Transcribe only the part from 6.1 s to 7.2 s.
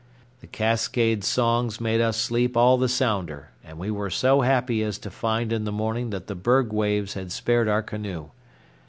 the berg waves